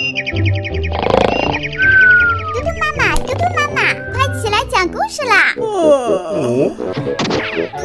[0.00, 0.06] 嘟
[2.62, 5.52] 嘟妈妈，嘟嘟妈妈，快起来讲故事啦！
[5.54, 5.68] 嘟嘟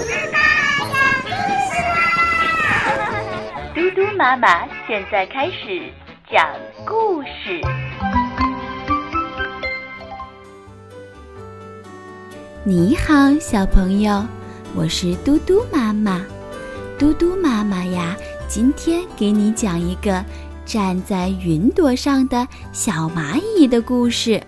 [0.08, 0.40] 妈妈
[0.88, 1.28] 讲故
[1.68, 1.94] 事啦！
[3.76, 5.92] 嘟嘟妈妈现在开始
[6.32, 6.48] 讲
[6.86, 7.60] 故事。
[12.64, 14.26] 你好，小朋友，
[14.74, 16.26] 我是嘟嘟妈妈。
[16.98, 18.16] 嘟嘟妈妈呀，
[18.48, 20.24] 今天给你讲一个。
[20.66, 24.42] 站在云朵上的小蚂蚁的故事。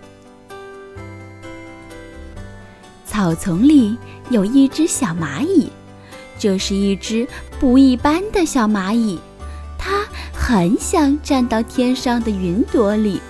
[3.06, 3.96] 草丛里
[4.30, 5.70] 有一只小蚂蚁，
[6.38, 7.26] 这是一只
[7.58, 9.18] 不一般的小蚂蚁。
[9.78, 13.20] 它很想站到天上的云朵里，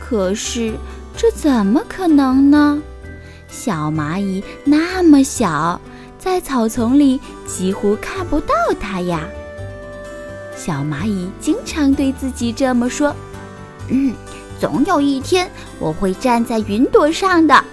[0.00, 0.74] 可是
[1.16, 2.80] 这怎么可能呢？
[3.48, 5.80] 小蚂蚁那么小，
[6.18, 9.28] 在草丛里几乎看不到它呀。
[10.62, 13.16] 小蚂蚁经常对自己这么说
[13.88, 14.12] ：“嗯，
[14.60, 17.64] 总有一天我会站在云朵上的。”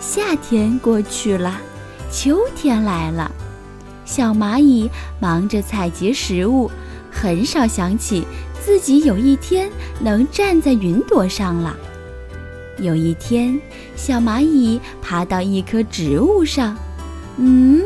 [0.00, 1.60] 夏天过去了，
[2.10, 3.30] 秋天来了，
[4.06, 6.70] 小蚂蚁忙着采集食物，
[7.12, 8.26] 很少想起
[8.64, 11.76] 自己有一天能站在云朵上了。
[12.78, 13.60] 有一天，
[13.96, 16.74] 小蚂蚁爬到一棵植物上，
[17.36, 17.84] 嗯，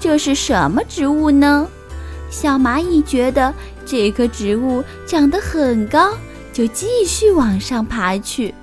[0.00, 1.68] 这是什么植物呢？
[2.30, 3.52] 小蚂蚁觉得
[3.86, 6.12] 这棵植物长得很高，
[6.52, 8.54] 就继续往上爬去。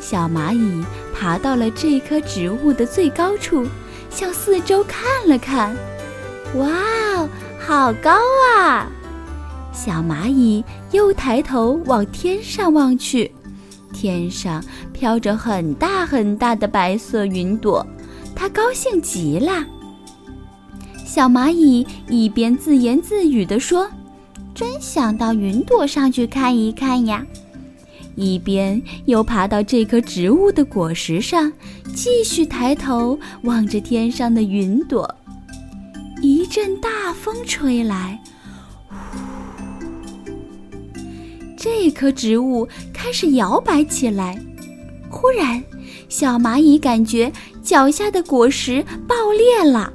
[0.00, 3.66] 小蚂蚁爬到了这棵植物的最高处，
[4.10, 5.76] 向四周看了看。
[6.54, 8.16] 哇，好高
[8.56, 8.86] 啊！
[9.72, 13.30] 小蚂蚁又抬头往天上望去，
[13.92, 17.86] 天上飘着很大很大的白色云朵，
[18.34, 19.64] 它高兴极了。
[21.08, 23.88] 小蚂蚁一边自言自语地说
[24.54, 27.26] ：“真想到云朵上去看一看呀！”
[28.14, 31.50] 一边又爬到这棵植物的果实上，
[31.94, 35.12] 继续抬头望着天上的云朵。
[36.20, 38.20] 一阵大风吹来，
[41.56, 44.38] 这棵植物开始摇摆起来。
[45.08, 45.64] 忽然，
[46.10, 47.32] 小蚂蚁感觉
[47.62, 49.90] 脚下的果实爆裂了。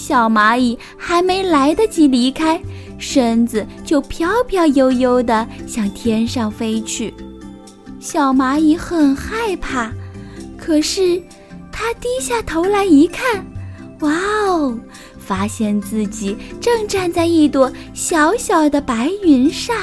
[0.00, 2.58] 小蚂蚁还没来得及离开，
[2.96, 7.12] 身子就飘飘悠悠地向天上飞去。
[8.00, 9.92] 小蚂蚁很害怕，
[10.56, 11.22] 可是
[11.70, 13.44] 它低下头来一看，
[14.00, 14.10] 哇
[14.46, 14.74] 哦，
[15.18, 19.76] 发现自己正站在一朵小小的白云上。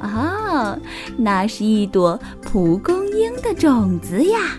[0.00, 0.78] 哦，
[1.18, 4.56] 那是一朵蒲公英的种子呀！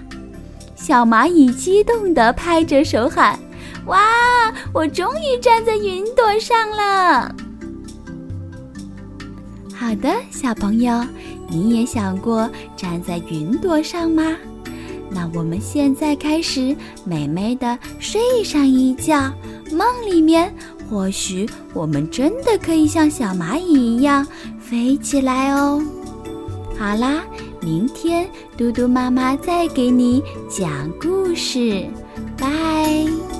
[0.75, 3.39] 小蚂蚁激动地拍着手喊。
[3.87, 4.53] 哇！
[4.73, 7.35] 我终于站在云朵上了。
[9.73, 11.03] 好的，小朋友，
[11.47, 14.35] 你也想过站在云朵上吗？
[15.09, 16.75] 那我们现在开始
[17.05, 19.31] 美美的睡上一觉，
[19.71, 20.53] 梦里面
[20.89, 24.25] 或许我们真的可以像小蚂蚁一样
[24.59, 25.81] 飞起来哦。
[26.77, 27.23] 好啦，
[27.61, 30.69] 明天嘟嘟妈妈再给你讲
[30.99, 31.85] 故事，
[32.37, 33.34] 拜。